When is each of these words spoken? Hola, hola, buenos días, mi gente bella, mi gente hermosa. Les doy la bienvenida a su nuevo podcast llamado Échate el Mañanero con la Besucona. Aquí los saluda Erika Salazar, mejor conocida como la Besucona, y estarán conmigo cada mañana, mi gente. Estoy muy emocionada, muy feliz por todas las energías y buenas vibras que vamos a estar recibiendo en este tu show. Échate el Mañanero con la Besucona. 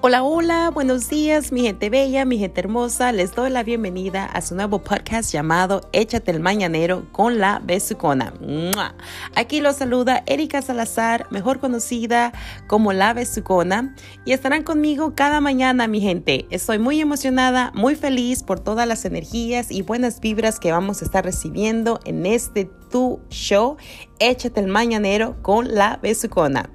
Hola, 0.00 0.22
hola, 0.22 0.70
buenos 0.70 1.08
días, 1.08 1.52
mi 1.52 1.62
gente 1.62 1.88
bella, 1.88 2.24
mi 2.24 2.38
gente 2.38 2.60
hermosa. 2.60 3.12
Les 3.12 3.34
doy 3.34 3.48
la 3.48 3.62
bienvenida 3.62 4.26
a 4.26 4.42
su 4.42 4.54
nuevo 4.54 4.82
podcast 4.82 5.32
llamado 5.32 5.88
Échate 5.92 6.30
el 6.30 6.40
Mañanero 6.40 7.06
con 7.12 7.38
la 7.38 7.60
Besucona. 7.64 8.34
Aquí 9.34 9.60
los 9.60 9.76
saluda 9.76 10.22
Erika 10.26 10.62
Salazar, 10.62 11.26
mejor 11.30 11.60
conocida 11.60 12.32
como 12.66 12.92
la 12.92 13.14
Besucona, 13.14 13.94
y 14.24 14.32
estarán 14.32 14.64
conmigo 14.64 15.14
cada 15.14 15.40
mañana, 15.40 15.86
mi 15.86 16.00
gente. 16.00 16.46
Estoy 16.50 16.78
muy 16.78 17.00
emocionada, 17.00 17.70
muy 17.74 17.94
feliz 17.94 18.42
por 18.42 18.60
todas 18.60 18.86
las 18.86 19.04
energías 19.04 19.70
y 19.70 19.82
buenas 19.82 20.20
vibras 20.20 20.58
que 20.60 20.72
vamos 20.72 21.00
a 21.00 21.04
estar 21.04 21.24
recibiendo 21.24 22.00
en 22.04 22.26
este 22.26 22.68
tu 22.90 23.20
show. 23.30 23.76
Échate 24.18 24.60
el 24.60 24.66
Mañanero 24.66 25.40
con 25.40 25.74
la 25.74 25.98
Besucona. 26.02 26.68